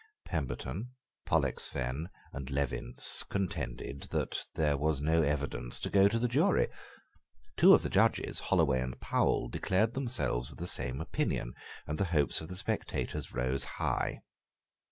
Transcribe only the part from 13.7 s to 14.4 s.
high.